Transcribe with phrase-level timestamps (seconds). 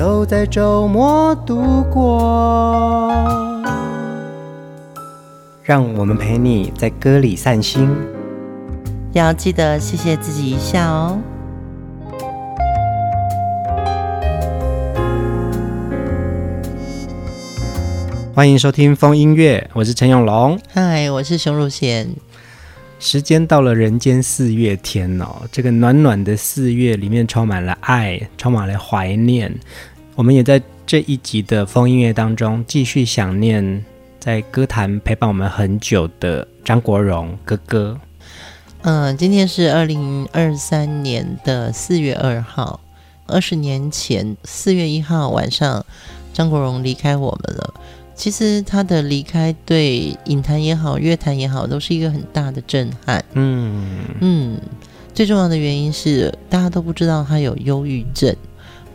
[0.00, 3.12] 都在周末度过，
[5.62, 7.86] 让我们陪你在歌里散心，
[9.12, 11.18] 要记得谢谢自己一下哦。
[18.34, 22.08] 欢迎收听风音乐，我是陈永龙，嗨，我是熊汝贤。
[23.02, 29.50] 时间到了人间四月天哦，这个暖暖的四月里面充满了爱，充满了怀念。
[30.20, 33.82] 我们也在这一集的风音乐当中继续想念
[34.18, 37.98] 在歌坛陪伴我们很久的张国荣哥哥。
[38.82, 42.80] 嗯，今天是二零二三年的四月二号，
[43.28, 45.86] 二十年前四月一号晚上，
[46.34, 47.72] 张国荣离开我们了。
[48.14, 53.24] 其实他的离开对影坛也好，乐坛也好，都是一个很大的震撼。
[53.32, 54.60] 嗯嗯，
[55.14, 58.36] 最重要的原因是大家都不知道他有忧郁症。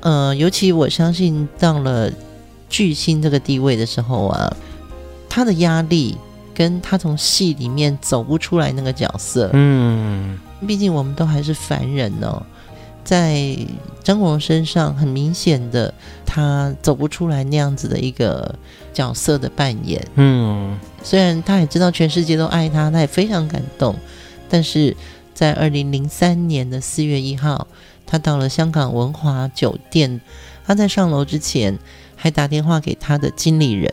[0.06, 2.12] 呃，尤其我相信到了
[2.70, 4.56] 巨星这个地位的时候啊，
[5.28, 6.16] 他的压力
[6.54, 9.50] 跟他从戏里面走不出来那个角色。
[9.54, 12.40] 嗯，毕竟我们都还是凡人哦。
[13.04, 13.58] 在
[14.04, 15.92] 张国荣身上，很明显的，
[16.24, 18.54] 他走不出来那样子的一个
[18.94, 20.08] 角色的扮演。
[20.14, 23.96] 嗯，虽然他也知道全世界都爱他，他也非常感动，
[24.48, 24.96] 但是
[25.34, 27.68] 在二零零三年的四月一号，
[28.06, 30.22] 他到了香港文华酒店，
[30.66, 31.78] 他在上楼之前
[32.16, 33.92] 还打电话给他的经理人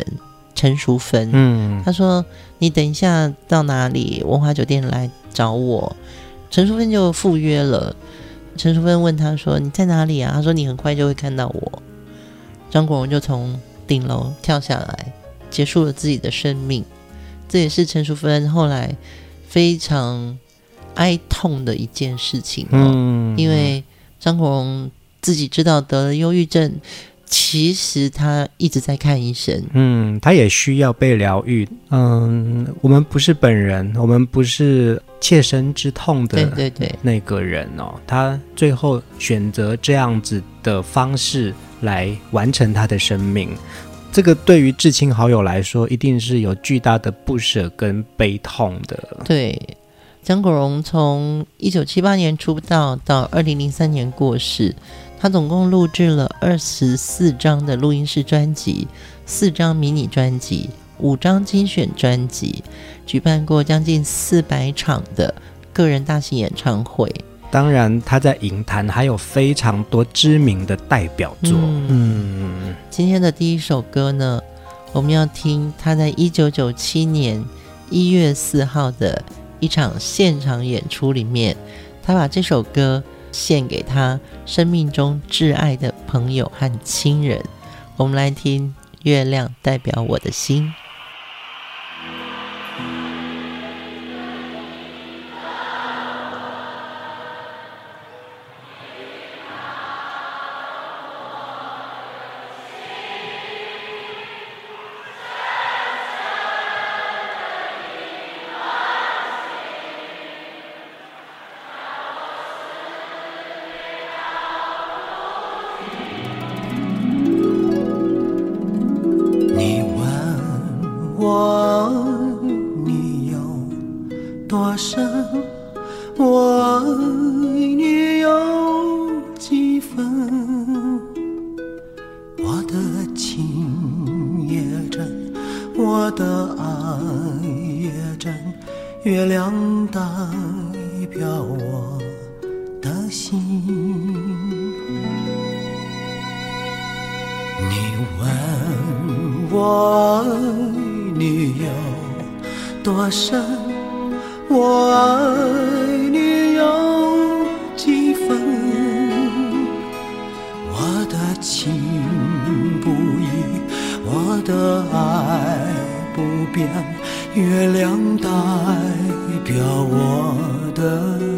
[0.55, 1.31] 陈淑芬。
[1.33, 2.25] 嗯，他说
[2.59, 4.23] ：“你等一下到哪里？
[4.25, 5.97] 文华酒店来找我。”
[6.51, 7.97] 陈淑芬就赴约了。
[8.57, 11.83] 陈淑芬问他说：“你在哪里啊？”他说：“你很快就会看到我。”
[12.71, 15.13] 张国荣就从顶楼跳下来，
[15.51, 16.85] 结束了自己的生命。
[17.49, 18.95] 这也是陈淑芬后来
[19.49, 20.39] 非常
[20.95, 22.93] 哀痛的一件事情哦。
[22.95, 23.83] 嗯，因为
[24.23, 24.89] 张国荣
[25.21, 26.81] 自己知道得了忧郁症。
[27.25, 31.67] 其实他一直在看医生，嗯，他也需要被疗愈。
[31.89, 43.49] 嗯，我们不是本人，我们不是切身之痛的，对对对，那个人哦，他最后选择这样子的方式来完成他的生命，
[44.13, 49.17] 这个对于至亲好友来说，一定是有巨大的不舍跟悲痛的。
[49.25, 49.59] 对，
[50.23, 54.75] 张国荣从一九七八年出道到二零零三年过世。
[55.19, 58.89] 他总共录制了二十四张的录音室专辑，
[59.25, 60.69] 四张迷你专辑，
[60.99, 62.65] 五张精选专辑，
[63.07, 65.33] 举办过将近四百场的
[65.73, 67.09] 个人大型演唱会。
[67.53, 71.53] 当然，他在影坛还有非常多知名的代表作。
[71.53, 74.41] 嗯，嗯，今天的第一首歌呢，
[74.93, 77.45] 我们要听他在一九九七年
[77.91, 79.23] 一月四号的
[79.63, 81.57] 一场现场演出里面，
[82.03, 83.03] 他把这首歌。
[83.35, 87.43] 献给他生命中挚爱的朋友和亲人，
[87.97, 88.75] 我们来听
[89.05, 90.65] 《月亮代表我的心》。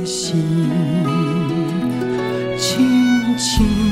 [0.04, 0.70] 心，
[2.58, 3.83] 轻轻。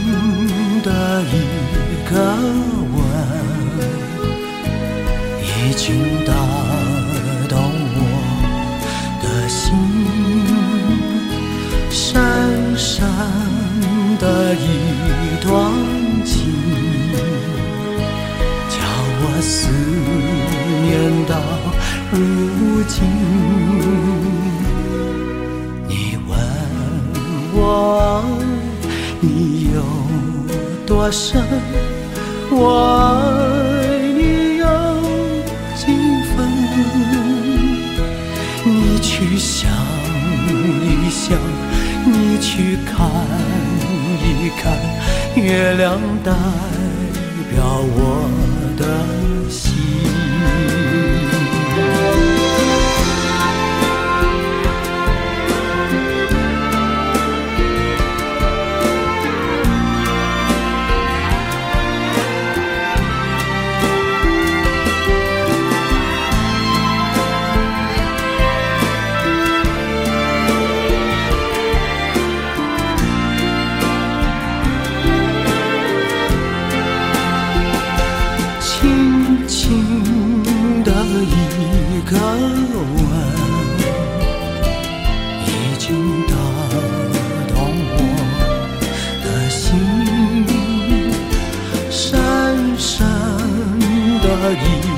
[94.55, 94.92] 一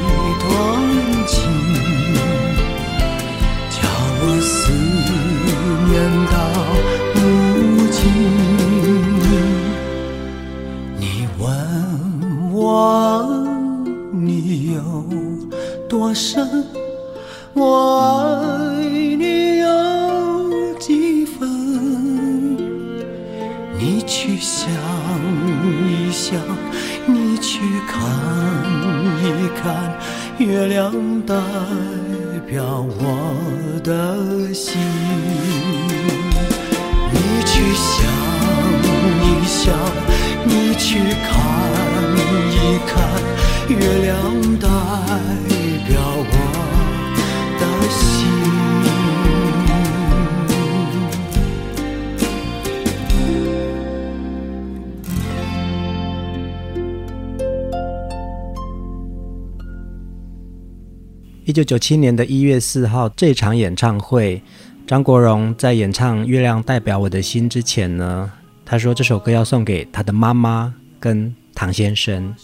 [61.54, 64.42] 九九七年的一月四号，这场演唱会，
[64.88, 68.28] 张国荣在演唱《月亮代表我的心》之前呢，
[68.64, 72.34] 他说这首歌要送给他的妈妈跟唐先生。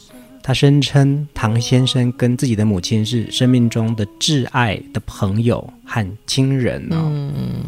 [0.45, 6.97] 他声称唐先生跟自己的母亲是生命中的挚爱的朋友和亲人哦。
[7.11, 7.65] 嗯，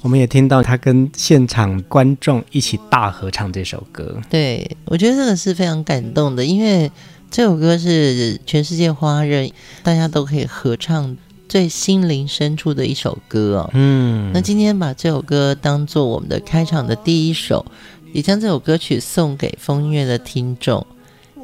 [0.00, 4.18] 我们也听到他跟现场观众一起大合唱这首歌。
[4.30, 6.90] 对，我觉得这个是非常感动的，因为。
[7.30, 9.52] 这首歌是全世界华人
[9.84, 11.16] 大家都可以合唱
[11.48, 13.70] 最心灵深处的一首歌哦。
[13.72, 17.64] 嗯，那今天把这首歌当做我们的开场的第一首，
[18.12, 20.84] 也将这首歌曲送给疯音乐的听众，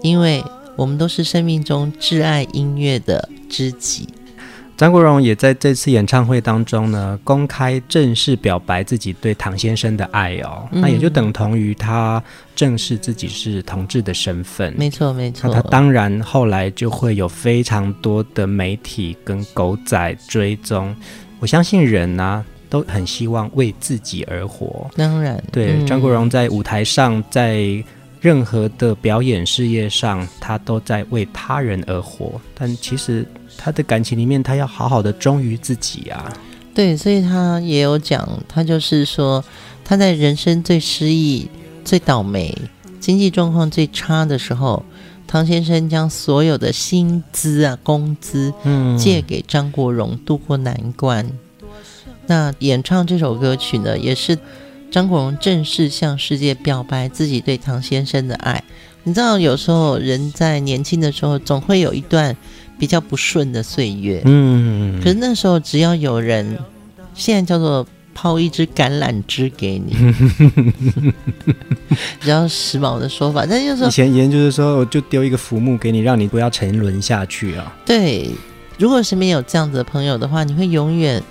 [0.02, 0.42] 因为
[0.76, 4.08] 我们都是生命中挚爱音乐的知己。
[4.76, 12.23] 张国荣也在这次演唱会当中呢，公开正式表白自己对唐先生的爱哦，嗯、那也就等同于他
[12.55, 14.75] 正视自己是同志的身份。
[14.76, 15.49] 没错，没错。
[15.49, 20.95] 那他当然后来就会有非常多的媒体跟狗仔追踪。
[21.40, 24.90] 我相信人呢、啊、都很希望为自己而活。
[24.95, 27.83] 当然，对、嗯、张国荣在舞台上，在
[28.21, 32.38] 任何的表演事业上，他都在为他人而活。
[32.54, 33.26] 但其实。
[33.56, 36.32] 他的感情里面，他要好好的忠于自己啊。
[36.75, 39.42] 对，所以他也有讲，他就是说，
[39.82, 41.48] 他在人生最失意、
[41.84, 42.54] 最倒霉、
[43.00, 44.84] 经济状况最差的时候，
[45.26, 51.26] 唐先生将所有的薪资啊、工资，嗯，借给张国荣度过难关。
[51.62, 51.68] 嗯、
[52.26, 54.38] 那演唱这首歌曲呢，也是
[54.90, 58.62] 张国荣正式向世界表白自己对唐先生的爱。
[59.04, 62.36] 你知道，有时候人在年轻的时候，总会有一段。
[62.78, 66.59] 比较不顺的岁月，嗯，可是那时候只要有人，
[67.14, 69.95] 现在叫做抛一支橄榄枝给你，
[72.21, 73.47] 比较时髦的说法。
[73.49, 77.75] 但就是说，以前研究的时候，我就丢一个浮木给你，让你不要沉沦下去啊。
[77.87, 78.30] 对，
[78.78, 81.23] 如果身边有这样子的朋友的话，你会永远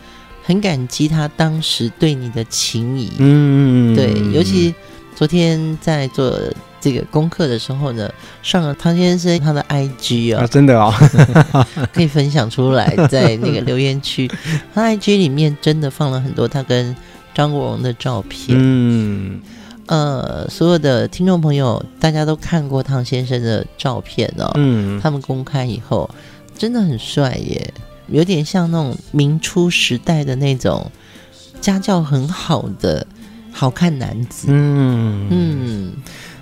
[0.44, 3.12] 很感激他当时对你的情谊。
[3.20, 4.74] 嗯，对，尤其
[5.16, 6.40] 昨天在做。
[6.86, 8.08] 这个功课的时候呢，
[8.44, 10.94] 上了汤先生他的 IG 啊，啊真的哦，
[11.92, 14.30] 可以分享出来，在那个留言区，
[14.72, 16.96] 他 IG 里面真的放了很多他跟
[17.34, 18.56] 张国荣的照片。
[18.56, 19.42] 嗯，
[19.88, 24.52] 呃，所有的听众朋友，大家都看过汤先生的照片哦。
[24.54, 26.08] 嗯，他们公开以后，
[26.56, 27.74] 真的很帅耶，
[28.10, 30.92] 有点像那种明初时代的那种
[31.60, 33.08] 家教很好的
[33.52, 34.46] 好看男子。
[34.52, 35.28] 嗯。
[35.32, 35.94] 嗯，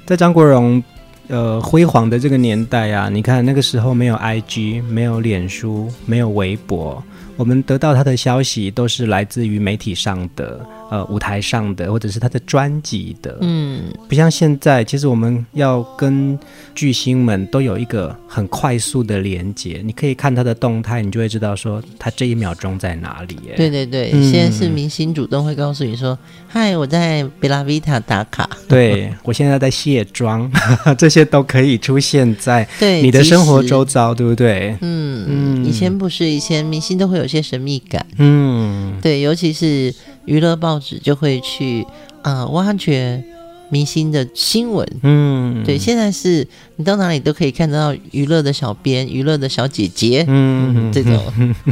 [0.06, 0.84] 在张国荣
[1.28, 7.02] 呃辉煌的这个年代啊，你看那个时候没有 IG，没有脸书，没有微博。
[7.36, 10.60] 我们得到他的消息都是来自于媒体上的，
[10.92, 16.38] 呃，舞台上的，或者是他的专辑的，嗯，不像现在，其实我们要跟
[16.76, 23.38] 巨星们都有一个很快速的连接，你可以看他的动态，你就会知道说他这一秒钟在哪里。
[23.56, 28.48] 对对对，嗯、现在是明星主动会告诉你说：“嗨，我在贝拉维塔打卡。
[28.70, 30.52] ”对，我现在在卸妆，
[30.98, 32.68] 这些都可以出现在
[33.02, 34.78] 你的生活周遭，对不对？
[34.82, 39.94] 嗯嗯，以前不是，以前明星都会有些神秘感，嗯，对，尤其是。
[40.26, 41.86] 娱乐报纸就会去
[42.22, 43.22] 啊、呃、挖掘
[43.68, 51.22] 明星的新闻，嗯，对，现在是你到哪里都可以看得到娱乐的小编、娱乐的小姐姐，嗯，这种。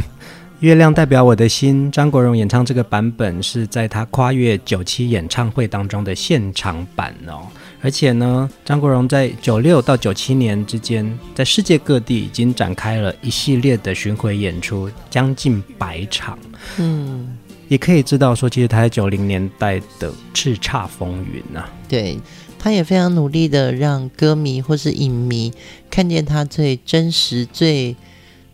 [0.60, 7.48] 月亮代表我的心，张国荣演唱这个版本是在他跨越九七演唱会当中的现场版哦，
[7.82, 16.38] 而且呢，张国荣在九六到九七年之间，在世界各地已经展开了一系列的巡回演出，将近百场，
[16.78, 17.36] 嗯。
[17.68, 21.72] 也可以知道说，其实他在九零年代的叱咤风云呐、啊。
[21.88, 22.18] 对，
[22.58, 25.50] 他也非常努力的让歌迷或是影迷
[25.90, 27.96] 看见他最真实、最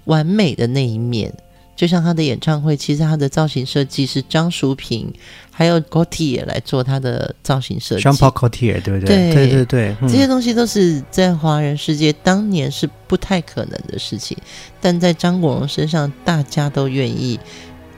[0.04, 1.34] 完美的那一面。
[1.78, 5.08] 就像他的演唱会，其实他的造型设计是张淑平
[5.52, 8.02] 还有 Gaultier 来做他的造型设计。
[8.02, 9.32] Jean Paul Gaultier 对不对？
[9.32, 14.36] 对对对对，这些东西都是在华人世界当年是不太可能的事情，
[14.80, 17.38] 但在张国荣身上，大家都愿意。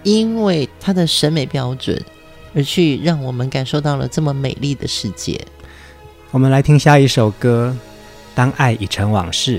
[0.02, 1.98] 因为他的审美标准，
[2.54, 5.40] 而去让我们感受到了这么美丽的世界。
[6.30, 7.74] 我们来听下一首歌，
[8.34, 9.58] 《当爱已成往事》。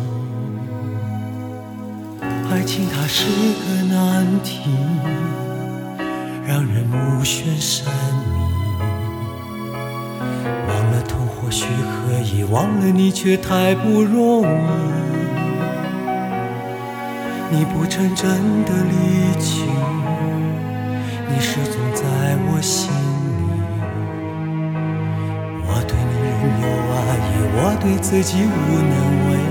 [2.53, 3.23] 爱情它是
[3.63, 4.69] 个难题，
[6.45, 8.31] 让人目眩神迷。
[10.67, 14.45] 忘了痛或许可以，忘了你却太不容易。
[17.51, 18.29] 你不曾真
[18.65, 19.63] 的离去，
[21.29, 22.03] 你始终在
[22.47, 23.39] 我心里。
[25.65, 26.31] 我对你仍
[26.61, 28.45] 有爱意，我对自己无
[28.91, 28.93] 能
[29.29, 29.50] 为力。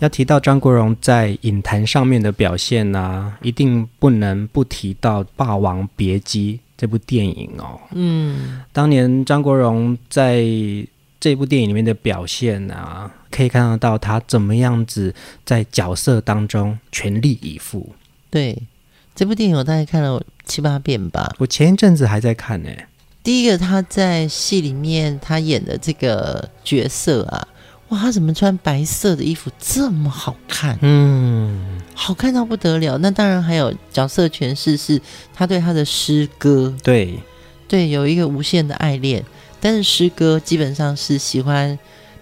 [0.00, 6.54] 要提到张国荣在影坛上面的表现呢、啊，一定不能不提到《霸王别姬》。
[6.80, 10.44] 这部电影哦，嗯，当年张国荣在
[11.18, 15.12] 这部电影里面的表现啊，可以看得到他怎么样子
[15.44, 17.92] 在角色当中全力以赴。
[18.30, 18.56] 对，
[19.12, 21.34] 这部电影我大概看了七八遍吧。
[21.38, 22.70] 我前一阵子还在看呢。
[23.24, 27.48] 第一个他在戏里面他演的这个角色啊。
[27.88, 30.78] 哇，他怎么穿白色的衣服这么好看？
[30.82, 32.98] 嗯，好看到不得了。
[32.98, 35.00] 那当然还有角色诠释是
[35.32, 37.18] 他对他的诗歌，对
[37.66, 39.24] 对，有一个无限的爱恋。
[39.60, 41.78] 但是诗歌基本上是喜欢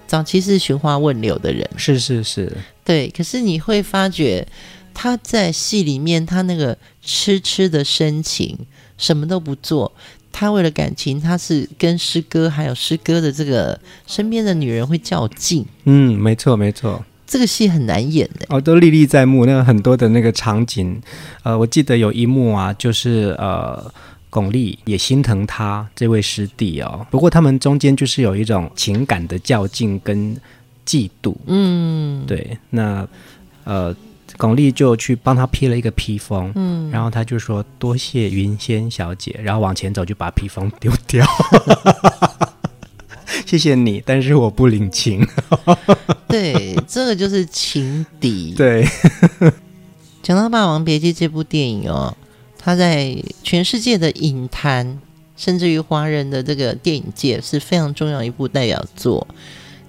[0.06, 3.08] 早期是寻花问柳的人，是是是，对。
[3.10, 4.46] 可是你会发觉
[4.94, 8.56] 他在戏里面他那个痴痴的深情，
[8.96, 9.92] 什么都不做。
[10.38, 15.64] 他为了感情，他是跟师哥还有师哥的这个身边的女人会较劲。
[15.84, 19.46] 嗯，没错没错，这个戏很难演的哦，都历历在目。
[19.46, 21.00] 那个很多的那个场景，
[21.42, 23.90] 呃，我记得有一幕啊，就是呃，
[24.28, 27.06] 巩俐也心疼他这位师弟哦。
[27.10, 30.36] 不过他们中间就是有一种情感的较劲跟
[30.84, 31.34] 嫉妒。
[31.46, 33.08] 嗯，对，那
[33.64, 33.96] 呃。
[34.38, 41.26] 巩俐就去帮他披了一个披风，嗯，然后他就说多谢云仙小姐，然后往前走就把披风丢掉，
[43.46, 45.26] 谢谢你，但是我不领情。
[46.28, 48.52] 对，这个就是情敌。
[48.58, 48.86] 对，
[50.22, 52.14] 讲到《霸王别姬》这部电影哦，
[52.58, 54.98] 它在全世界的影坛，
[55.36, 59.26] 甚至于华人的这个电影界是非常重要一部代表作。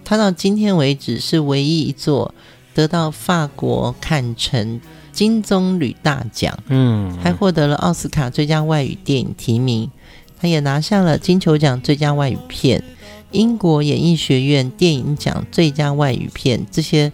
[0.05, 2.33] 它到今天为止是唯一一座。
[2.77, 4.79] 得到法国坎城
[5.11, 9.89] 金棕榈大奖，嗯，还获得了奥斯卡最佳外语电影提名，
[10.39, 12.83] 他也拿下了金球奖最佳外语片、
[13.31, 17.11] 英国演艺学院电影奖最佳外语片这些。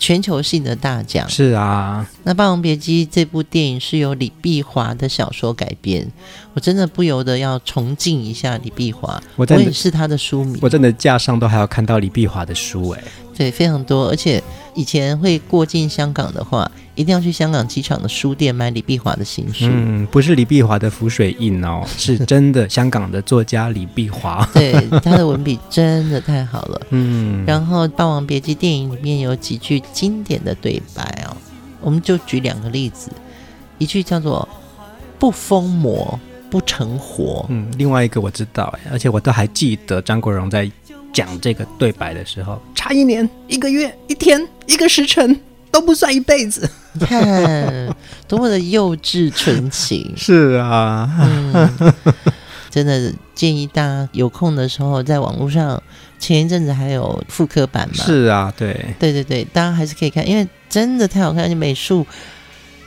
[0.00, 1.28] 全球性的大奖。
[1.28, 6.08] 是啊，那《霸王别姬》这部电影是由李碧华的小说改编，
[6.54, 13.02] 我真的不由得要崇敬一下李碧华，我，我也是他的书迷，我真的架上都还要看到李碧华的书哎，
[13.38, 14.42] 对，非常多，而且
[14.74, 19.66] 以前会过境香港的话，一定要去香港机场的书店买李碧华的新书。
[19.70, 24.44] 嗯，不是李碧华的浮水印哦，是真的香港的作家李碧华。
[24.52, 24.72] 对，
[25.04, 26.80] 他的文笔真的太好了。
[26.90, 31.36] 嗯， 然后《霸王别姬》电影里面有几句经典的对白哦，
[31.80, 33.12] 我们就举两个例子，
[33.78, 34.48] 一句叫做
[35.16, 36.18] “不疯魔
[36.50, 40.68] 不成活”，嗯，另外一个我知道，而且我都还记得张国荣在
[41.12, 45.40] 讲这个对白的时候，差一年、一个月、一天、一个时辰。
[45.70, 46.68] 都不算一辈子，
[46.98, 47.94] 看
[48.26, 50.10] 多么的幼稚纯情。
[50.16, 51.94] 是啊，嗯，
[52.70, 55.80] 真的建议大家有空的时候，在网络上，
[56.18, 58.02] 前一阵子还有复刻版嘛。
[58.02, 62.06] 是啊，对，对对对，大家还是可以看，因为真的太好看，而且美术、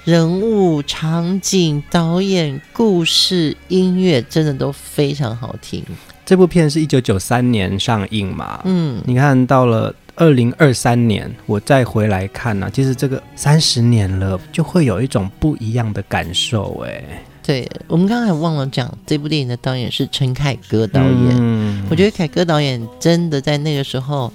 [0.04, 5.86] 人物、场景、导演、故事、音乐，真的都非常好听。
[6.32, 8.62] 这部片是一九九三年上映嘛？
[8.64, 9.94] 嗯，你看到了。
[10.16, 16.84] 二零二三年，我再回来看呢、啊，其实这个三十年了，就会有一种不一样的感受。
[16.86, 17.04] 哎，
[17.42, 21.30] 对，我们刚才忘了讲，这部电影的导演是陈凯歌导演。
[21.32, 24.32] 嗯，我觉得凯歌导演真的在那个时候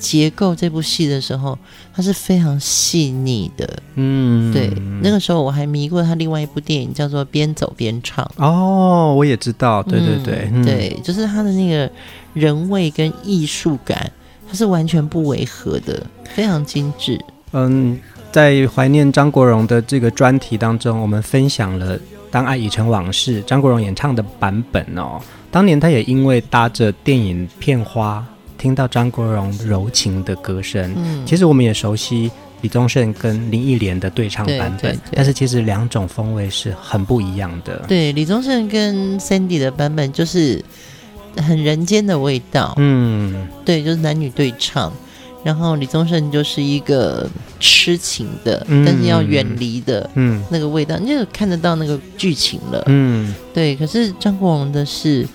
[0.00, 1.56] 结构这部戏的时候，
[1.94, 3.82] 它是非常细腻的。
[3.94, 4.68] 嗯，对，
[5.00, 8.24] 那个时候我还迷过他另外一部电影，叫做《边走边唱》。
[8.44, 11.88] 哦，我也知道，对对对，嗯、对，就是他的那个
[12.34, 14.10] 人味跟艺术感。
[14.48, 17.16] 它是完全不违和的，非常精致。
[17.52, 17.96] 嗯，
[18.32, 21.96] 在怀念张国荣的这个专题当中，我们分享了
[22.32, 25.20] 《当爱已成往事》张国荣演唱的版本哦。
[25.52, 28.26] 当年他也因为搭着电影片花，
[28.60, 30.92] 听到张国荣柔情的歌声。
[30.96, 37.82] 嗯，其实我们也熟悉李宗盛跟林忆莲的对唱版本，但是其实两种风味是很不一样的。
[37.88, 40.62] 对，李宗盛跟 Sandy 的版本就是
[41.38, 42.74] 很人间的味道。
[42.76, 44.92] 嗯，对，就是男女对唱。
[45.42, 47.26] 然后李宗盛就是一个
[47.58, 53.74] 痴情的，嗯、但是要远离的，嗯，那个味道，你就看得到那个剧情了，嗯，对。
[53.74, 55.26] 可是张国荣的是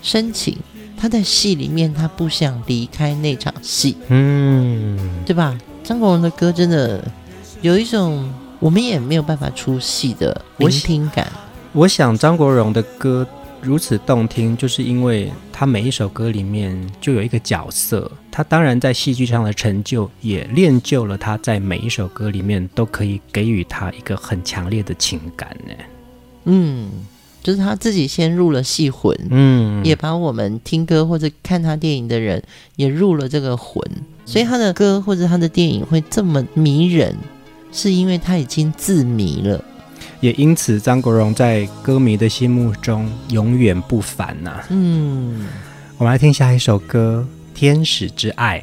[0.00, 0.56] 深情，
[1.02, 5.58] 他在戏里面他不想离开那场戏，嗯，对吧？
[5.82, 7.04] 张国荣的歌真的
[7.60, 11.26] 有一种我们也没有办法出戏的聆听感。
[11.72, 13.26] 我想张国荣的歌。
[13.60, 25.74] 如此动听，就是因为他每一首歌里面就有一个角色，他当然在戏剧上的成就也练就了他在每一首歌里面都可以给予他一个很强烈的情感呢。
[26.46, 26.90] 嗯，
[27.42, 32.40] 就是他自己先入了戏魂，嗯，也把我们听歌或者看他电影的人
[32.76, 33.82] 也入了这个魂，
[34.24, 37.16] 所以他的歌或者他的电影会这么迷人，
[37.72, 39.64] 是因为他已经自迷了。
[40.20, 44.64] 也因此，张国荣在歌迷的心目中永远不凡呐、啊。
[44.70, 45.48] 嗯，
[45.98, 47.26] 我们来听下一首歌
[47.58, 48.60] 《天使之爱》。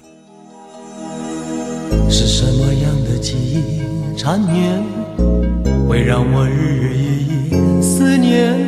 [2.10, 3.82] 是什么样的记忆
[4.18, 4.82] 缠绵，
[5.88, 7.04] 会让我日日夜
[7.50, 8.59] 夜思念？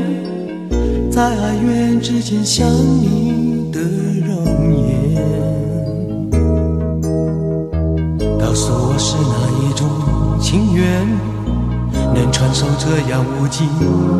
[1.11, 3.81] 在爱怨之间想你的
[4.25, 4.45] 容
[4.87, 5.21] 颜，
[8.39, 9.89] 告诉我是哪一种
[10.39, 11.05] 情缘？
[12.15, 13.67] 能传授这样无尽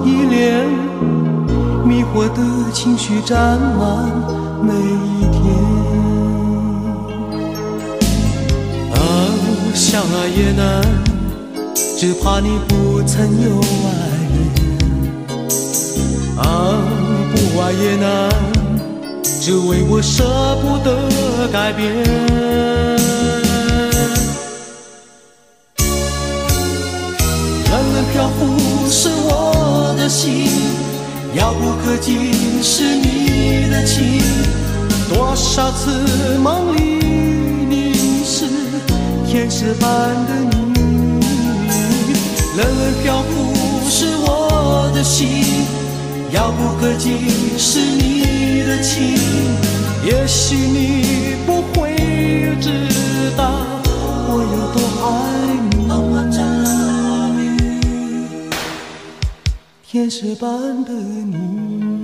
[0.04, 0.68] 依恋，
[1.86, 4.12] 迷惑的情绪占满
[4.62, 5.42] 每一天。
[8.92, 9.00] 啊，
[9.74, 10.84] 相爱也难，
[11.98, 14.01] 只怕你不曾有爱。
[17.32, 18.30] 不爱也难，
[19.42, 20.24] 只为我舍
[20.62, 21.82] 不得改变。
[28.14, 30.50] 飘忽是我的心，
[31.36, 34.22] 遥不可及是你的情。
[35.08, 37.00] 多少次梦里
[37.70, 37.94] 你
[38.26, 38.46] 是
[39.26, 39.90] 天使般
[40.26, 40.56] 的你，
[42.58, 45.66] 冷冷飘忽是我的心，
[46.34, 49.18] 遥不可及是你的情。
[50.06, 51.96] 也许你不会
[52.60, 52.70] 知
[53.38, 53.52] 道
[54.28, 55.82] 我有多爱你。
[59.92, 60.50] 天使般
[60.86, 62.01] 的你，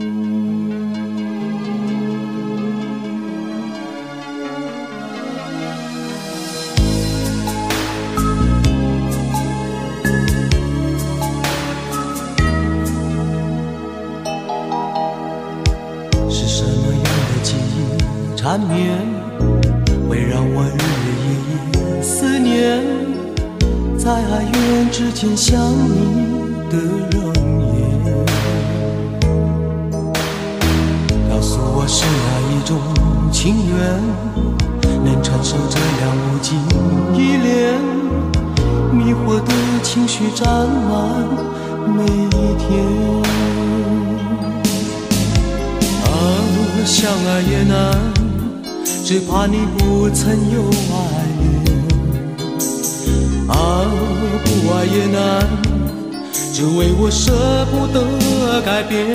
[18.58, 18.98] 缠绵，
[20.10, 22.82] 会让我日日夜夜思念，
[23.96, 25.94] 在爱怨之间想你
[26.72, 26.74] 的
[27.12, 27.22] 容
[27.76, 27.80] 颜。
[31.30, 32.80] 告诉我是哪一种
[33.32, 33.78] 情缘，
[35.06, 36.58] 能承受这样无尽
[37.14, 37.80] 依恋，
[38.92, 40.90] 迷惑的情绪占满
[41.96, 42.66] 每一天。
[46.02, 46.10] 啊，
[46.86, 47.76] 相爱也难，
[49.04, 50.96] 只怕你不曾有爱
[51.40, 51.44] 恋。
[53.48, 53.86] 啊，
[54.44, 55.16] 不爱也难，
[56.54, 57.96] 只为我舍不得
[58.62, 59.08] 改变。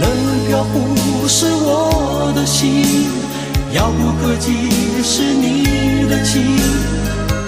[0.00, 0.02] 冷
[0.46, 3.06] 飘忽是我的心，
[3.74, 4.46] 遥不可及
[5.02, 6.56] 是你的情。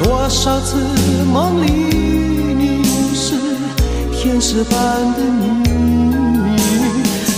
[0.02, 0.76] 多少次
[1.32, 2.29] 梦里
[4.40, 4.72] 天使般
[5.12, 5.44] 的你，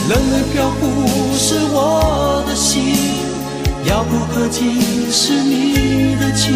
[0.09, 2.95] 冷冷飘忽是我的心，
[3.87, 6.55] 遥不可及是你的情。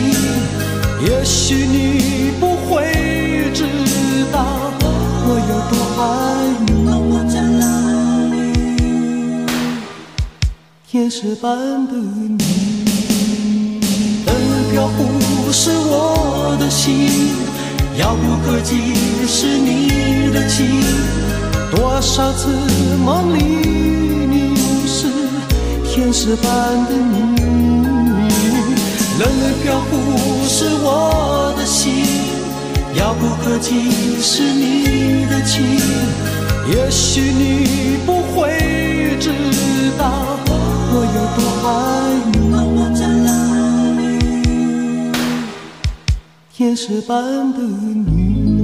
[1.05, 3.65] 也许你不会知
[4.31, 4.47] 道
[5.27, 6.05] 我有多爱
[6.65, 6.77] 你。
[10.89, 13.81] 天使般的你，
[14.25, 17.35] 冷冷飘忽是我的心，
[17.99, 18.95] 遥不可及
[19.27, 20.67] 是你的情
[21.75, 22.49] 多少次
[23.05, 23.43] 梦里
[24.27, 24.57] 你
[24.87, 25.07] 是
[25.85, 26.51] 天使般
[26.87, 27.37] 的你
[29.19, 32.05] 冷冷飘忽是我的心
[32.97, 36.17] 遥不可及是你的情。
[36.69, 39.31] 也许你不会知
[39.97, 43.56] 道我有多爱你。
[46.59, 48.57] 天使般的你。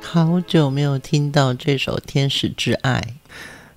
[0.00, 3.02] 好久没有听到这首《天使之爱》。《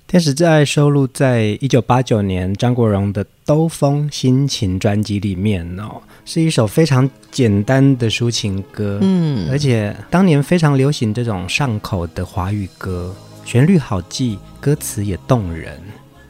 [0.06, 9.00] 天使之爱》收录在一九八九年张国荣的《兜风心情》专辑里面哦，是一首非常简单的抒情歌。
[9.02, 15.78] 嗯，而且当年非常流行这种上口的华语歌，旋律好记，歌词也动人。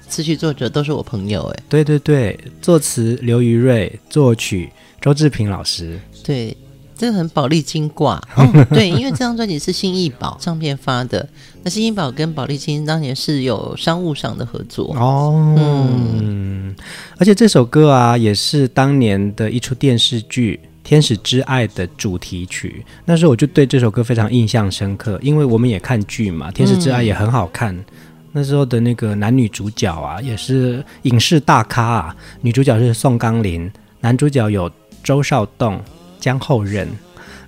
[0.08, 1.62] 词曲作者都是我朋友哎。
[1.68, 6.00] 对对对，作词刘瑜瑞，作曲周志平老师。
[6.24, 6.56] 对。
[7.00, 11.28] 这个很宝丽金挂 哦，对，因为这张专辑是新艺宝唱片发的，
[11.62, 16.74] 那新艺宝跟宝丽金当年是有商务上的合作哦，嗯，
[17.16, 27.84] 而且这首歌啊，也是当年的一出电视剧《天使之爱》的主题曲，那时候我就对这首歌非常印象深刻，因为我们也看剧嘛，《天使之爱》也很好看，嗯、
[28.32, 34.70] 那时候的那个男女主角啊，也是影视大咖啊，女主角是宋钢林，男主角有
[35.02, 35.80] 周少栋。
[36.20, 36.88] 江厚任，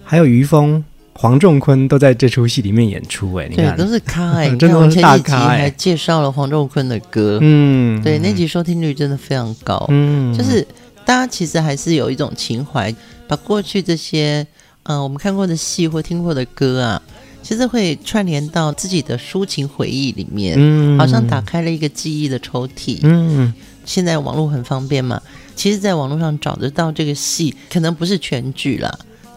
[0.05, 3.35] 还有于峰、黄仲坤都在这出戏里面演出。
[3.35, 5.59] 哎，你看，都是咖哎， 真的是大咖哎。
[5.63, 9.85] 还介绍了黄仲坤的歌，嗯，对，那集收听率真的非常高。
[9.89, 10.65] 嗯，就是
[11.05, 12.95] 大家其实还是有一种情怀，
[13.27, 14.47] 把过去这些
[14.85, 17.03] 嗯、呃、我们看过的戏或听过的歌啊，
[17.43, 22.99] 其实会串联到自己的抒情回忆里面，嗯，好像打开了一个记忆的抽屉。
[23.03, 23.53] 嗯，
[23.85, 25.21] 现在网络很方便嘛。
[25.57, 28.91] 其实，在网络上找得到这个戏，可能不是全剧啦，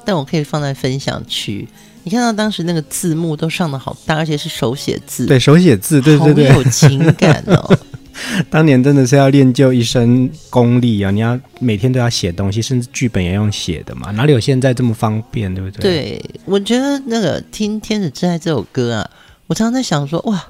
[0.06, 1.68] 但我可以放在分享区。
[2.04, 7.78] 你看到当时那个字幕都上的好大，而且是手写字，对，手写字，对对对，好有情感哦。
[8.50, 11.12] 当年真的是要练就一身功力啊！
[11.12, 15.82] 你要每天都要写东西，甚至剧本也用写的嘛，哪里有现在这么方便，对不对？
[15.82, 19.10] 对，我觉得那个听《天使之爱》这首歌啊，
[19.48, 20.46] 我常常在想说，哇，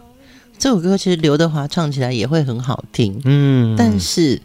[0.58, 4.42] 这首歌其实刘德华唱起来也会很好听，嗯，但是。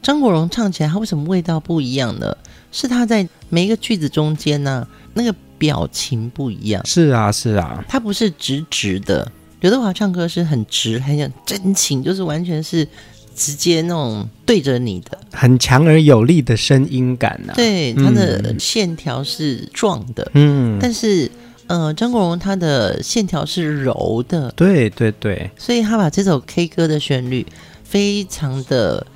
[0.00, 2.32] 张国荣唱起来，他为什么味道不一样呢？
[2.70, 6.80] 是他在每一个句子中间呢、啊，那个表情不一样。
[6.86, 9.28] 是啊，是啊，他不是直直的。
[9.60, 12.86] 刘德华唱歌是很直，很有真情，就是完全是
[13.34, 17.56] 直接那种对着你的，很强而有力的声音感呐、啊。
[17.56, 21.30] 对，他的线条是壮的，嗯，但是，
[21.66, 27.46] 呃，张国荣他的线条是柔的，对对对，所以他把这首 K 歌的旋律
[27.84, 29.06] 非常的。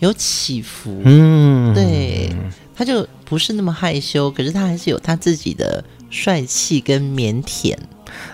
[0.00, 2.34] 有起伏，嗯，对，
[2.74, 7.76] 他就不是那么害羞，可是他还是有他自己的帅气跟腼腆。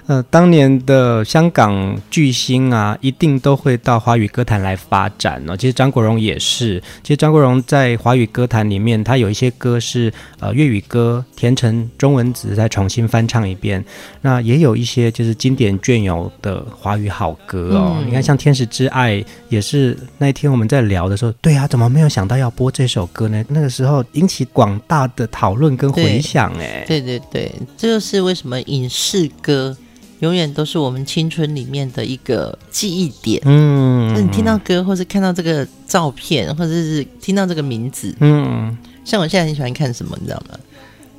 [0.06, 5.56] 呃，当年的香港巨星啊，一定都会到华语歌坛来发展哦。
[5.56, 6.80] 其实张国荣也是。
[7.02, 13.84] 其实张国荣在华语歌坛里面，他有一些歌是呃粤语歌，填成中文词再重新翻唱一遍。
[14.20, 17.96] 那也有一些就是经典隽永的华语好歌哦。
[17.98, 19.14] 嗯、你看，像《天使之爱》
[19.48, 23.44] 也是那天我们在聊的时候，对啊，怎么没有想到要播这首歌呢？
[23.48, 26.84] 那个时候引起广大的讨论跟回响哎。
[26.86, 29.76] 对对对，这就是为什么影视歌。
[30.20, 33.40] 永远都是我们青春里面的一个记忆点。
[33.44, 38.14] 嗯，就你听到歌，或是看到这个照片，或者是听到这个名字。
[38.20, 40.59] 嗯，像我现在很喜欢看什么，你知道吗？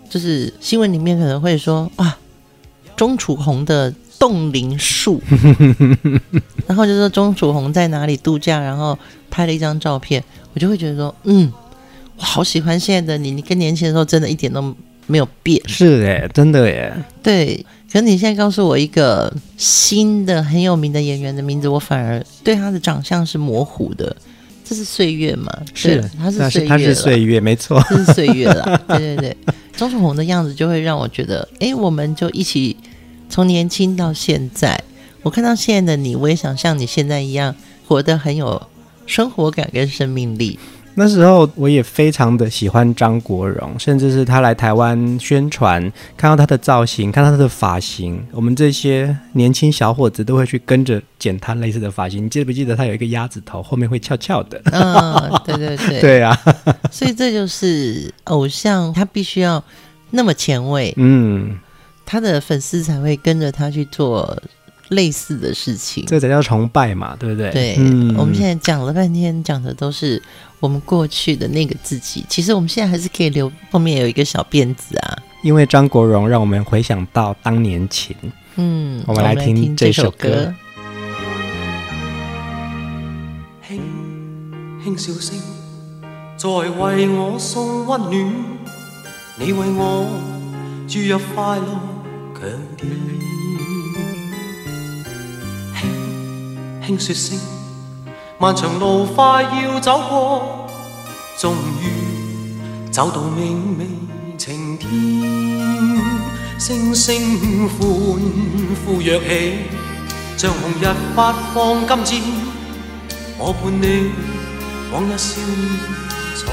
[0.10, 2.18] 就是新闻里面可能会说，哇，
[2.96, 5.22] 钟楚红的冻龄树，
[6.66, 8.98] 然后就说钟楚红在哪里度假，然后
[9.30, 11.52] 拍了一张照片，我就会觉得说，嗯，
[12.16, 15.62] 我好喜欢现在的你，你跟年轻的时候真的一点都没有变。
[15.68, 16.92] 是哎，真的耶。
[17.22, 17.64] 对。
[17.92, 24.16] 可是你现在告诉我一个新的很有名的演员的名字，我反而对他的长相是模糊的。
[24.70, 25.50] 这是岁月吗？
[25.74, 28.82] 是，他是岁月，他是岁月，没错，这是岁月了。
[28.90, 29.38] 对 对对，
[29.78, 32.76] 钟楚红的样子就会让我觉得，哎，我们就一起
[33.30, 34.84] 从年轻到现在。
[35.24, 37.56] 我看到现在的你，我也想像你现在一样，
[37.88, 38.62] 活得很有
[39.06, 40.60] 生活感跟生命力。
[41.00, 45.80] 那时候我也非常的喜欢张国荣，甚至是他来台湾宣传，
[46.18, 52.26] 看到他的造型，看到他的发型，我们这些年轻小伙子都会去跟着剪他类似的发型。
[52.26, 54.60] 你记不记得他有一个鸭子头，后面会翘翘的？
[54.74, 56.36] 嗯，对对对， 对啊。
[56.92, 59.64] 所以这就是偶像，他必须要
[60.10, 61.60] 那么前卫，嗯，
[62.08, 64.36] 他的粉丝才会跟着他去做
[64.90, 67.52] 类似的事情，这才叫崇拜嘛，对不对？
[67.52, 70.22] 对，嗯，我们现在讲了半天，讲的都是。
[70.60, 75.16] 我们过去的那个自己，其实我们现在还是可以留后面有一个小辫子啊。
[75.44, 78.16] 因为张国荣让我们回想到当年情。
[78.56, 80.52] 嗯，我们来听这首歌。
[83.68, 83.80] 轻
[84.84, 85.40] 轻笑声
[86.36, 88.34] 在为我送温暖，
[89.38, 90.08] 你为我
[90.88, 91.80] 注入快乐
[92.34, 93.67] 强电。
[96.88, 97.38] 轻轻说声。
[98.38, 100.70] 漫长路快要走过，
[101.38, 102.56] 终于
[102.90, 103.86] 找到明媚
[104.38, 104.90] 晴天，
[106.58, 107.14] 声声
[107.68, 107.78] 欢
[108.86, 109.58] 呼跃起，
[110.38, 112.22] 像红日发放金箭，
[113.38, 114.10] 我伴你
[114.94, 115.52] 往日笑面
[116.38, 116.48] 重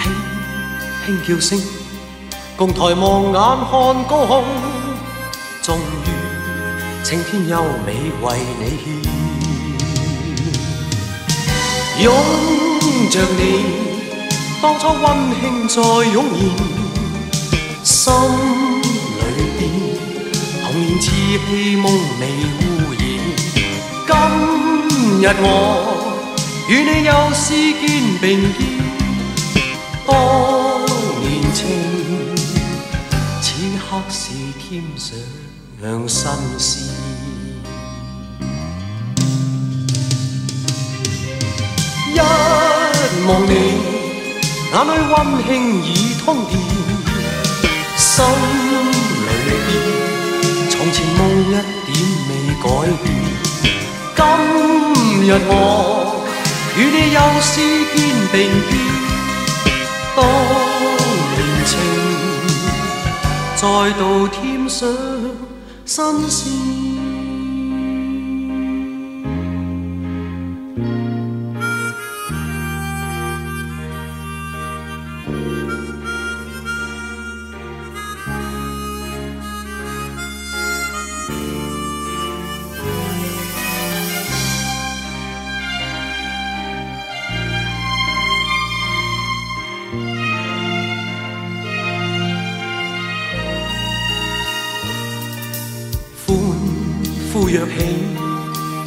[0.00, 0.02] 现，
[1.04, 1.60] 轻轻叫声，
[2.56, 3.36] 共抬望眼
[3.68, 3.70] 看
[4.08, 4.42] 高空，
[5.60, 5.93] 终于
[7.04, 8.84] 青天优美为你献。
[12.02, 12.10] 拥
[13.10, 13.40] 着你，
[14.62, 15.04] 当初温
[15.38, 16.40] 馨再涌现，
[17.84, 18.10] 心
[19.20, 19.22] 里
[19.58, 19.60] 边
[20.64, 21.04] 童年稚
[21.46, 21.84] 气梦
[22.18, 22.22] 未
[22.56, 22.64] 污
[22.96, 23.02] 染。
[24.08, 24.10] 今
[25.20, 25.44] 日我
[26.70, 27.44] 与你又试
[27.80, 27.84] 肩
[28.22, 28.58] 并肩，
[30.06, 30.10] 当
[31.20, 31.60] 年情，
[33.42, 33.46] 此
[33.78, 34.22] 刻是
[34.58, 35.14] 添上
[36.08, 36.68] 新鲜。
[42.12, 42.18] 一
[43.26, 43.52] 望你，
[44.72, 45.14] 眼里温
[45.46, 45.48] 馨
[45.82, 45.88] 已
[46.24, 46.52] 通电，
[47.96, 48.24] 心
[49.24, 49.28] 里
[49.66, 49.68] 边
[50.70, 51.92] 从前梦一点
[52.28, 52.30] 未
[52.62, 52.64] 改
[53.02, 53.04] 变。
[54.16, 54.20] 今
[55.26, 55.50] 日我
[56.76, 57.52] 与你又试
[57.94, 57.98] 肩
[58.32, 58.34] 并
[58.70, 58.72] 肩，
[60.16, 60.18] 当
[61.36, 61.42] 年。
[61.66, 61.72] 情
[63.56, 63.62] 再
[63.98, 64.86] 度添上
[65.94, 66.83] 新鲜。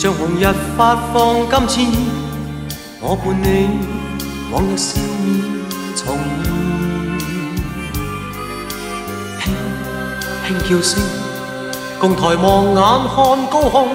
[0.07, 0.41] 像红日
[0.77, 1.99] 发放金箭，
[3.01, 3.67] 我伴你
[4.53, 5.27] 往日笑面
[5.97, 6.17] 重
[9.37, 9.51] 现，
[10.47, 11.03] 轻轻叫声，
[11.99, 13.17] 共抬望眼看
[13.51, 13.89] 高空，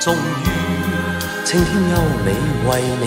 [0.00, 0.16] 终于
[1.44, 2.26] 青天优美
[2.66, 2.70] 为
[3.02, 3.04] 你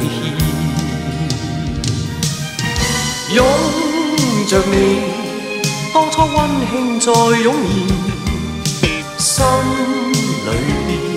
[3.28, 3.40] 献，拥
[4.48, 5.02] 着你，
[5.96, 6.38] 当初温
[6.70, 7.56] 馨再涌
[8.64, 8.86] 现，
[9.18, 9.44] 心
[10.46, 11.17] 里。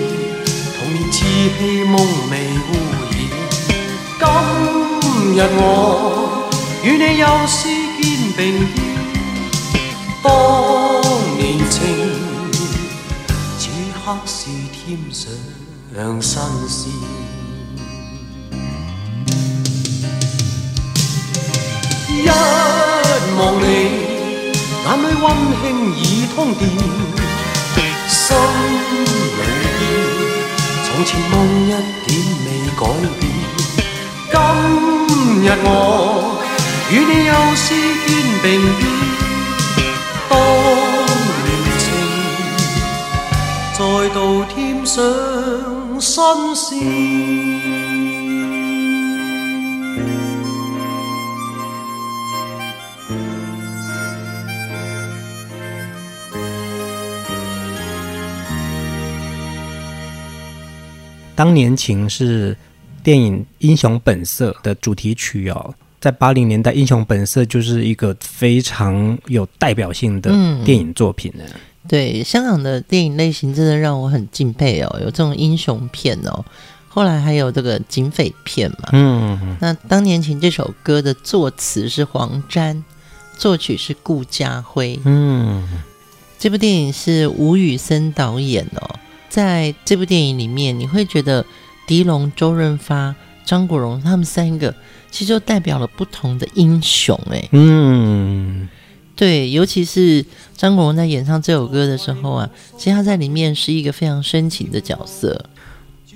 [1.31, 1.95] 气梦
[2.29, 2.33] 未
[2.67, 2.69] 污
[3.09, 3.13] 染，
[4.19, 4.23] 今
[5.35, 5.59] 日我
[6.83, 7.59] 与你又试
[7.97, 8.03] 肩
[8.35, 8.39] 并
[9.71, 9.73] 肩，
[10.21, 10.27] 当
[11.37, 11.79] 年情，
[13.57, 13.61] 此
[13.93, 14.39] 刻是
[14.73, 14.79] 添
[15.11, 15.23] 上
[16.21, 16.33] 新
[16.67, 16.79] 鲜。
[22.09, 22.27] 一
[23.37, 23.65] 望你，
[24.83, 25.25] 眼里温
[25.61, 25.63] 馨
[25.95, 25.99] 已
[26.35, 26.61] 通电，
[28.07, 28.19] 心
[29.37, 30.10] 里。
[30.93, 31.33] 从前梦
[31.65, 31.69] 一
[32.05, 32.09] 点
[32.45, 32.81] 未改
[33.17, 33.23] 变，
[34.29, 34.35] 今
[35.41, 35.65] 日我
[36.91, 37.63] 与你又试
[38.05, 38.07] 肩
[38.43, 38.45] 并
[38.77, 38.81] 肩，
[40.29, 40.31] 当
[41.45, 41.49] 年
[41.79, 41.83] 情
[43.73, 43.79] 再
[44.13, 44.15] 度
[44.53, 44.91] 添上
[45.99, 46.11] 新
[46.55, 47.50] 鲜。
[61.41, 62.55] 当年情是
[63.01, 70.29] 电影《英雄本色》的主题曲哦，在八零年代，《英雄本色》就是一个非常有代表性的
[70.63, 71.59] 电影作品呢、嗯。
[71.87, 76.45] 对，香港的电影类型真的让我很敬佩哦，有这种英雄片哦，
[76.87, 78.89] 后来还有这个警匪片嘛。
[78.91, 82.83] 嗯，那《当年情》这首歌的作词是黄沾，
[83.35, 84.99] 作曲是顾嘉辉。
[85.05, 85.67] 嗯，
[86.37, 88.99] 这部电影是吴宇森导演哦。
[89.31, 91.45] 在这部电影里面，你会觉得
[91.87, 93.15] 狄龙、周润发、
[93.45, 94.75] 张国荣他们三个
[95.09, 97.17] 其实就代表了不同的英雄。
[97.31, 98.67] 哎，嗯，
[99.15, 100.25] 对，尤其是
[100.57, 105.45] 张国荣在演唱这首歌的时候啊，其实他在里面是一个非常深情的角色。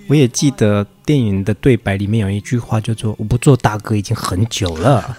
[0.07, 5.17] 我也记得电影的对白里面有一句话叫做“我不做大哥已经很久了”。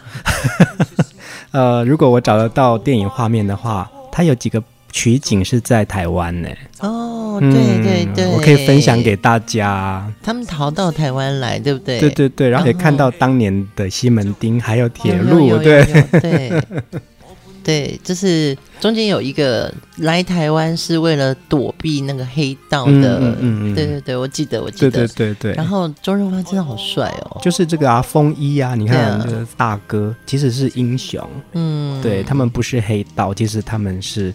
[1.50, 4.62] 呃，如果我找得到电影画面的话，它有几个。
[4.96, 6.48] 取景是在台湾呢。
[6.80, 7.50] 哦，对
[7.82, 10.10] 对对，我可以分享给大家。
[10.22, 12.00] 他们逃到台湾来，对不对？
[12.00, 16.62] 对对对，然后可以看到当年的西门町还有铁路，对对
[17.62, 25.52] 对，就是中间有一个来台湾是为了躲避那个黑道的，嗯嗯，对对对，我记得我记得，对对对对。
[25.52, 34.32] 然后周润发真的好帅哦，就是这个啊，风衣啊，你看这个大哥其实是英雄，嗯，对他们不是黑道，其实他们是。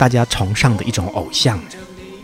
[0.00, 1.60] 大家崇尚的一种偶像，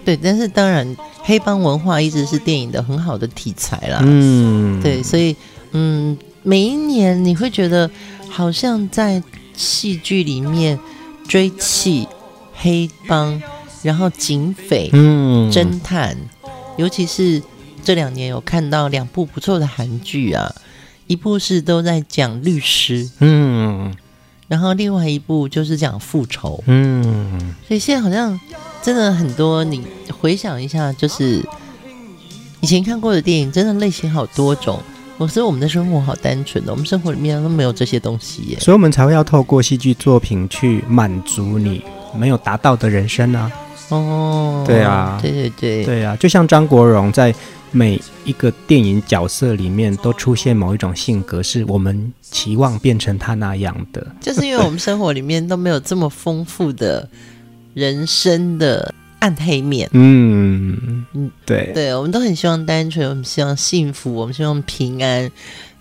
[0.02, 4.00] 对，但是当然，黑帮文化一直是电影的很好的题材啦。
[4.02, 5.36] 嗯，对，所以
[5.72, 7.90] 嗯，每一年你会觉得
[8.30, 9.22] 好像在
[9.54, 10.78] 戏剧里面
[11.28, 12.06] 追缉
[12.54, 13.42] 黑帮，
[13.82, 16.16] 然后警匪、嗯，侦探，
[16.78, 17.42] 尤其是
[17.84, 20.50] 这两年有看到两部不错的韩剧啊，
[21.08, 23.94] 一部是都在讲律师，嗯，
[24.48, 28.38] 然后另外一部就是讲复仇，嗯，所以现在好像。
[28.82, 29.82] 真的很多，你
[30.20, 31.44] 回想一下，就是
[32.60, 34.78] 以前看过的电影，真的类型好多种。
[35.18, 41.82] 我说我们的生活好单纯的，我们生活里面都没有这些东西耶，所以我们才会要透过戏剧作品去满足你
[42.16, 43.50] 没有达到的人生啊。
[43.88, 47.34] 哦，对啊，对对对，对啊，就像张国荣在
[47.76, 54.06] 每一个电影角色里面都出现某一种性格，是我们期望变成他那样的。
[54.20, 57.08] 就是因为我们生活里面都没有这么丰富的。
[57.76, 65.30] 人生的暗黑面，嗯嗯，对对，我们都很希望单纯，我们希望幸福，我们希望平安。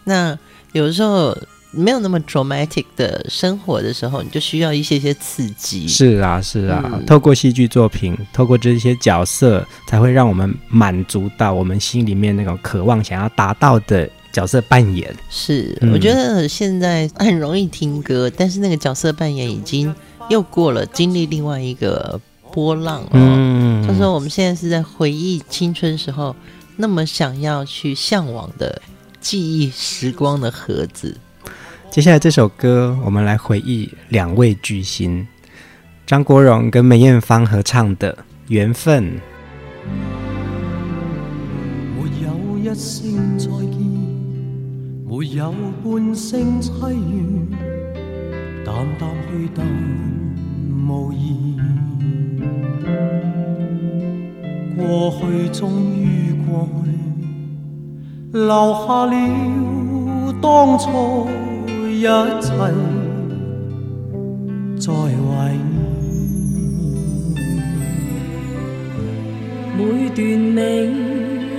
[0.03, 0.37] 那
[0.73, 1.33] 有的时候
[1.75, 5.87] 没有那么 dramatic 的生活的时候，你就需要一些些刺激。
[5.87, 15.13] 是啊，是啊，嗯、透过戏剧作品，透过这些角色，才会让我们满足到我们心里面那种渴望，想要达到的角色扮演。
[15.29, 19.93] 是，嗯、我觉得现在很容易听歌，但是那个角色扮演已经。
[20.27, 22.19] 又过了，经历另外一个
[22.51, 23.09] 波浪哦。
[23.11, 26.35] 嗯，他说我们现在是在回忆青春时候
[26.77, 28.81] 那么想要去向往的
[29.21, 31.15] 记忆时光的盒子。
[31.95, 35.25] 接下来这首歌，我们来回忆两位巨星
[36.05, 38.11] 张国荣跟梅艳芳合唱的
[38.49, 39.01] 《缘分》。
[41.95, 43.79] 没有一声再见，
[45.07, 47.47] 没有半声凄怨，
[48.65, 49.65] 淡淡去淡。
[50.85, 51.55] 无言，
[54.75, 56.89] 过去终于过去，
[58.33, 58.49] 留
[58.85, 61.25] 下了当初
[62.05, 62.11] 一切，
[64.77, 64.93] 在怀
[65.57, 65.73] 念
[69.75, 69.79] 每
[70.13, 70.19] 段？
[70.53, 70.55] 美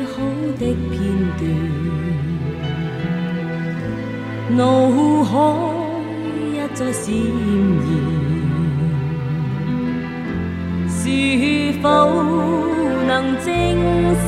[0.06, 0.14] 好
[0.56, 0.94] 的片
[1.36, 1.42] 段，
[4.56, 4.62] 脑
[5.24, 5.34] 海
[6.52, 7.88] 一再闪现。
[10.88, 10.94] 是
[11.82, 11.86] 否
[13.08, 13.10] 能
[13.44, 13.46] 证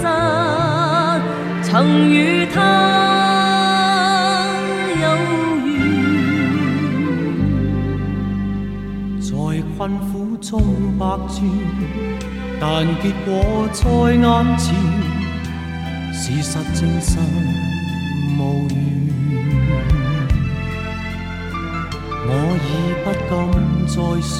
[0.00, 0.02] 实
[1.62, 1.70] 曾
[2.10, 2.16] 与
[2.52, 2.56] 他
[9.78, 10.60] 困苦中
[10.98, 11.40] 百转，
[12.60, 13.30] 但结果
[13.72, 14.74] 在眼前，
[16.12, 17.16] 事实证实
[18.36, 18.76] 无缘。
[22.26, 22.30] 我
[22.66, 22.68] 已
[23.04, 23.32] 不敢
[23.86, 24.36] 再说。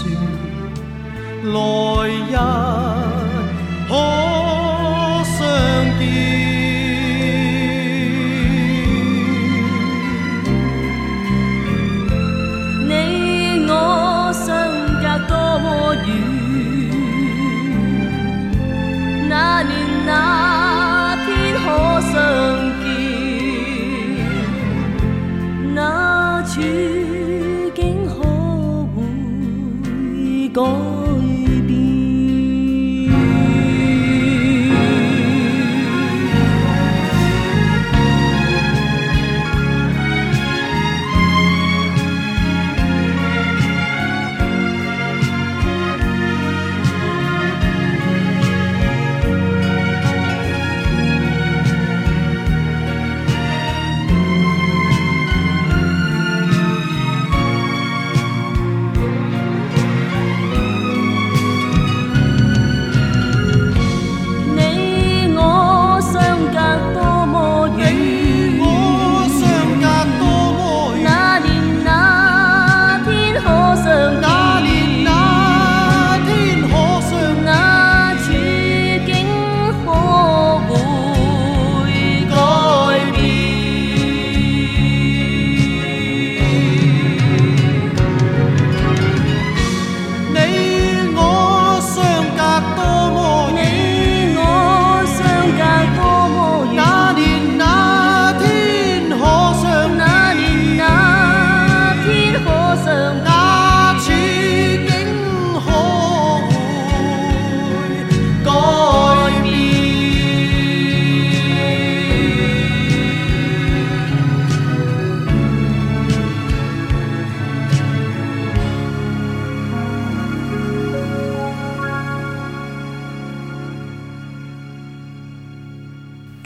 [1.55, 1.57] 来
[2.11, 2.35] 日
[3.89, 3.91] 可
[5.23, 5.39] 相
[6.01, 6.03] 见，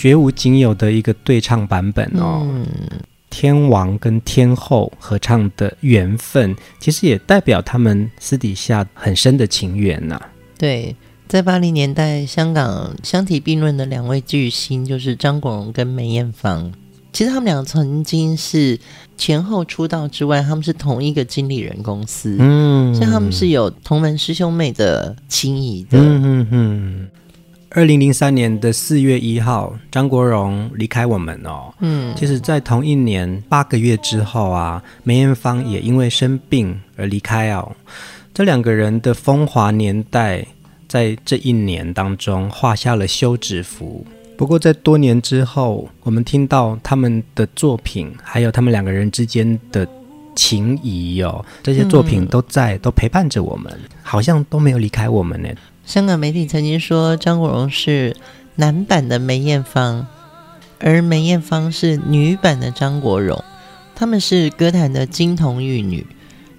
[0.03, 2.40] 绝无仅有的一个对唱版本哦。
[2.42, 2.66] 嗯，
[3.30, 10.28] 天王跟天后合唱的缘分，其实也代表他们私底下很深的情缘呐、啊。
[10.59, 10.96] 对，
[11.28, 16.72] 在八零年代，香港相提并论的两位巨星就是张国荣跟梅艳芳。
[17.12, 18.76] 其实他们俩曾经是
[19.16, 25.96] 前后出道之外，他们是同一个经理人公司，嗯，所以他们是有同门师兄妹的情谊的。
[25.96, 27.09] 嗯嗯嗯。
[27.74, 31.72] 二零零三年的四月一号，张国荣离开我们哦。
[31.80, 37.72] 嗯，其实，在同一年八个月之后啊，梅艳芳也因为生病而离开哦。
[38.34, 40.46] 这两个人的风华年代，
[40.86, 44.06] 在这一年当中画下了休止符。
[44.36, 49.88] 不过，在多年之后，我们听到他们的作品，还有他们两个人之间的
[50.36, 55.48] 情谊哦，这些作品都在，嗯、都陪伴着我们，好像都没有离开我们呢。
[55.84, 58.16] 香港媒体曾经说，张国荣是
[58.54, 60.06] 男版的梅艳芳，
[60.78, 63.42] 而梅艳芳是女版的张国荣，
[63.94, 66.06] 他们是歌坛的金童玉女，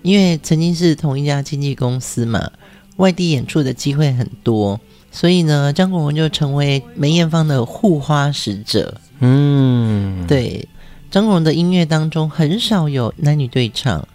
[0.01, 2.51] 因为曾经是同一家经纪公司嘛，
[2.97, 4.80] 外地演出的机会很多。
[5.09, 8.99] 所以呢，张国荣就成为梅艳芳的护花使者。
[9.19, 10.67] 嗯，对，
[11.09, 14.05] 张国荣的音乐当中很少有男女对唱，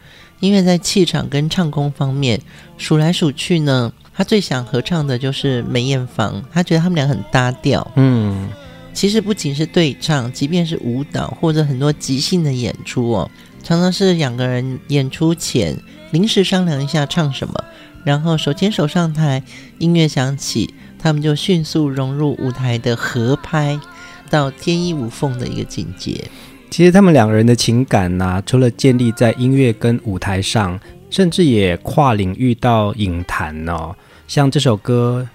[0.41, 2.41] 因为在气场跟唱功方面
[2.77, 7.89] 数来数去呢，他最想合唱的就是梅艳芳，他觉得他们俩很搭调。
[7.95, 8.49] 嗯，
[8.93, 13.31] 其实不仅是对唱，即便是舞蹈或者很多即兴的演出哦，
[13.63, 15.77] 常常是两个人演出前
[16.11, 17.55] 临时商量一下唱什么，
[18.03, 19.41] 然后手牵手上台，
[19.79, 20.75] 音乐响起。
[20.99, 23.79] 他们就迅速融入舞台的合拍，
[24.29, 26.25] 到天衣无缝的一个境界。
[26.71, 30.77] 其实他们两个人的情感呐、啊，除了建立在音乐跟舞台上，
[31.09, 33.95] 甚至也跨领域到影坛哦。
[34.29, 35.27] 像这首歌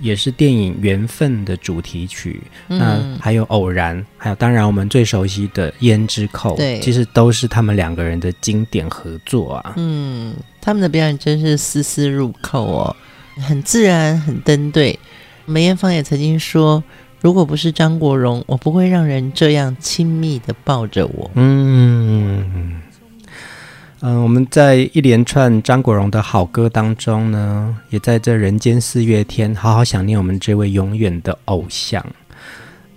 [0.00, 9.72] 也是电影《缘分》的主题曲，嗯，还有《偶然》，还有当然我们最熟悉的《胭脂扣》，对，其实都是他们两个人的经典合作啊。
[9.76, 12.96] 嗯，他们的表演真是丝丝入扣哦，
[13.40, 14.98] 很自然，很登对。
[15.44, 16.84] 梅艳芳也曾经说
[17.20, 22.80] ：“如果不是张国荣，我不会让人这样亲密的抱着我。”嗯
[24.04, 32.04] 嗯、呃，我们在一连串张国荣的好歌当中呢，也在这人间四月天，好好想念我们这位永远的偶像。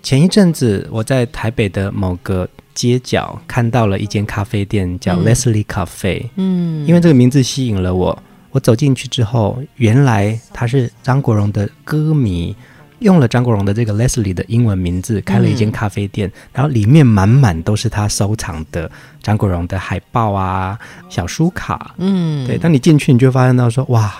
[0.01, 6.27] 前一阵子，我在台北的某个街角看到了一间咖啡店，叫 Leslie Cafe。
[6.37, 8.23] 嗯，因为这个名字吸引了我。
[8.49, 12.55] 我走进去之后，原来他是张国荣的歌迷，
[12.99, 18.89] 用了张国荣的这个 Leslie 的英文名字开了一间咖啡店，嗯、然后里面满满都是他收藏的
[19.21, 20.77] 张国荣的海报啊、
[21.09, 21.93] 小书卡。
[21.97, 24.13] 嗯，对，当你进去，你就发现到说，哇，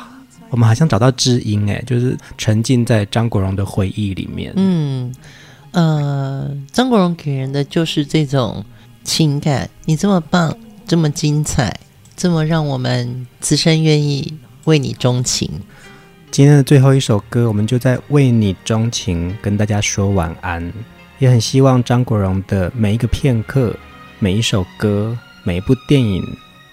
[0.50, 4.54] 我们好像找到知音哎，就是沉浸在张国荣的回忆里面。
[4.56, 5.14] 嗯，
[5.72, 8.64] 呃，张国荣给人的就是这种
[9.04, 10.58] 情感，你这么棒，
[10.88, 11.76] 这么精彩。
[12.18, 15.52] 这么让我们此生愿意为你钟情。
[16.36, 20.70] 今天的最后一首歌，我们就在为你钟情跟大家说晚安。
[21.18, 23.74] 也很希望张国荣的每一个片刻、
[24.20, 26.22] 每一首歌、每一部电影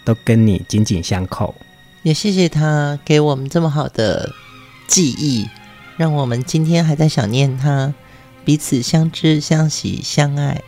[0.05, 1.55] 都跟你紧紧相扣。
[2.03, 4.33] 也谢谢他给我们这么好的
[4.89, 5.49] 记忆，
[5.97, 7.95] 让我们今天还在想念他，
[8.45, 10.61] 彼此相知、相惜、相爱。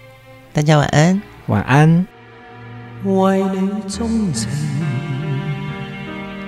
[0.52, 2.06] 大家晚安，晚安。
[3.02, 4.48] 为你钟情，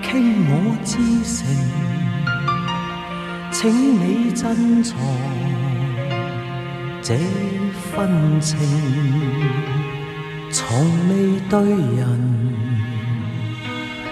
[0.01, 1.45] 倾我至诚，
[3.59, 4.95] 请你珍藏
[7.03, 7.17] 这
[7.91, 8.59] 份情，
[10.53, 10.79] 从
[11.09, 11.59] 未对
[11.97, 12.05] 人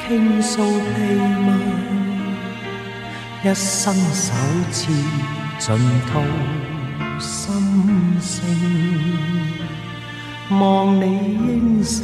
[0.09, 0.71] 倾诉秘
[1.45, 1.47] 密，
[3.43, 4.33] 一生首
[4.73, 4.91] 次
[5.59, 5.77] 尽
[6.07, 6.23] 吐
[7.21, 7.37] 心
[8.19, 8.33] 声。
[10.59, 12.03] 望你应承，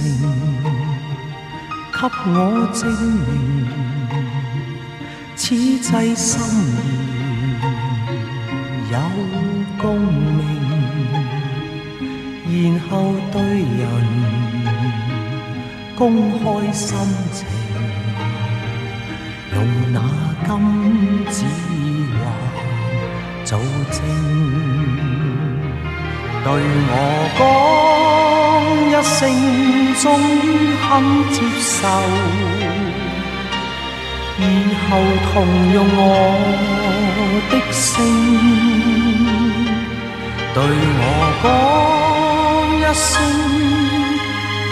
[1.90, 3.66] 给我证明，
[5.34, 7.09] 此际心意
[8.90, 8.96] 有
[9.78, 10.40] 共鸣，
[12.44, 12.52] 然
[12.88, 13.40] 后对
[13.78, 13.80] 人
[15.94, 16.00] 公
[16.40, 16.98] 开心
[17.32, 17.46] 情，
[19.54, 19.56] 用
[19.92, 19.96] 那
[20.44, 20.48] 金
[21.30, 21.36] 指
[22.18, 22.20] 环
[23.44, 23.48] 做
[23.92, 23.96] 证。
[26.42, 26.46] 对
[26.88, 26.92] 我
[27.38, 27.40] 讲
[28.90, 29.18] 一声，
[30.00, 30.04] 终
[30.40, 30.44] 于
[30.82, 30.88] 肯
[31.30, 31.78] 接受，
[34.40, 34.42] 以
[34.88, 34.88] 后
[35.32, 35.32] 同
[35.74, 35.98] 用我
[37.50, 37.88] 的声。
[40.52, 40.58] 对
[40.98, 41.02] 我
[41.42, 41.46] 讲
[42.76, 43.08] 一声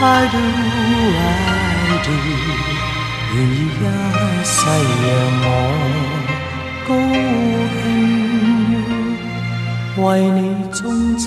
[0.01, 0.37] ，I do
[1.17, 1.21] I
[2.05, 2.09] do，
[3.35, 3.81] 愿意一
[4.45, 4.51] 世
[5.05, 5.07] 让
[5.45, 5.47] 我
[6.87, 6.91] 高
[7.83, 7.87] 兴。
[9.97, 10.39] 为你
[10.73, 10.81] 钟
[11.17, 11.27] 情，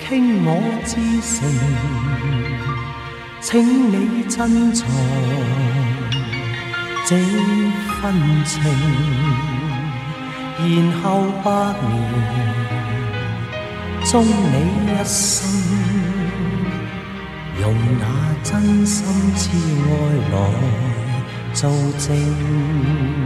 [0.00, 0.08] 倾
[0.44, 0.48] 我
[0.86, 1.36] 至诚，
[3.40, 3.52] 请
[3.90, 3.94] 你
[4.24, 4.86] 珍藏
[7.06, 7.10] 这
[8.04, 8.12] 真
[8.44, 8.60] 情，
[10.58, 10.62] 然
[11.00, 11.02] 后
[11.42, 11.48] 百
[11.88, 11.90] 年
[14.04, 15.48] 终你一生，
[17.62, 17.64] 用
[17.98, 18.04] 那
[18.42, 18.94] 真心
[19.34, 19.42] 挚
[19.88, 19.90] 爱
[20.30, 20.36] 来
[21.54, 21.62] 做
[21.98, 23.23] 证。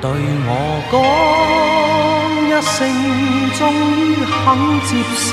[0.00, 0.50] 对我
[0.92, 0.94] 讲
[2.46, 2.78] 一声，
[3.58, 3.60] 终
[3.98, 4.36] 于肯
[4.86, 5.30] 接受，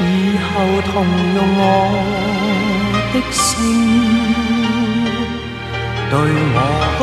[0.00, 0.02] 以
[0.38, 0.46] 后
[0.86, 0.94] 同
[1.34, 1.60] 用我
[3.12, 3.42] 的姓。
[6.08, 6.14] 对
[6.54, 6.58] 我
[7.00, 7.02] 讲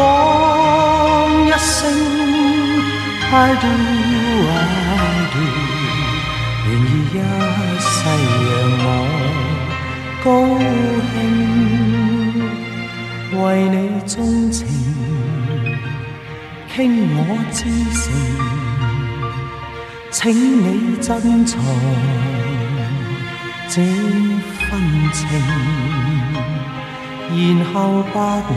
[1.47, 1.71] 一声
[3.29, 3.67] ，I do
[4.47, 4.55] I
[5.33, 5.35] do，
[6.69, 6.81] 愿意
[7.11, 7.15] 一
[7.81, 7.91] 世
[8.47, 8.51] 让
[8.85, 8.87] 我
[10.23, 10.25] 高
[11.11, 11.13] 兴，
[13.41, 13.75] 为你
[14.05, 14.67] 钟情。
[16.75, 17.17] 倾我
[17.51, 17.59] 至
[17.93, 18.01] 诚，
[20.09, 21.61] 请你珍藏
[23.69, 23.75] 这
[24.57, 24.67] 份
[25.13, 25.21] 情，
[27.29, 27.73] 然后
[28.11, 28.15] 百
[28.49, 28.51] 年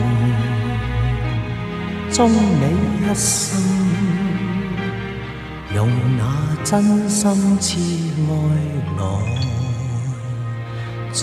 [2.11, 2.33] 终你
[3.03, 3.61] 一生，
[5.75, 5.77] 用
[6.17, 6.19] 那
[6.63, 7.21] 真心
[7.59, 7.69] 挚
[8.25, 8.33] 爱
[8.97, 9.01] 来
[11.13, 11.21] 做。